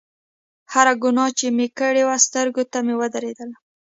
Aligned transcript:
هره 0.73 0.93
ګناه 1.03 1.31
چې 1.39 1.47
مې 1.57 1.67
کړې 1.79 2.03
وه 2.07 2.17
سترګو 2.25 2.63
ته 2.71 2.77
مې 2.85 2.93
ودرېدله. 2.99 3.55